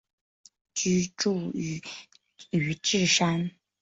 [0.73, 1.79] 居住于
[2.49, 3.51] 宇治山。